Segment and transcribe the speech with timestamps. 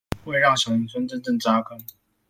[0.25, 1.77] 為讓小林村真正扎根